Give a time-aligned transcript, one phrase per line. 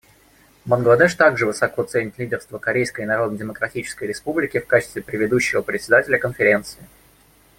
[0.65, 6.81] Бангладеш также высоко ценит лидерство Корейской Народно-Демократической Республики в качестве предыдущего Председателя Конференции.